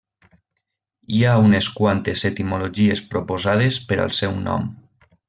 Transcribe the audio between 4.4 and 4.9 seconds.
nom.